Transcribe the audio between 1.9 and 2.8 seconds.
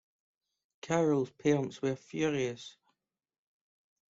furious.